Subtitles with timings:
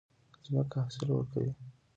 [0.45, 1.51] ځمکه حاصل ورکوي.